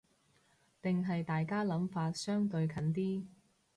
[0.81, 3.23] 定係大家諗法相對近啲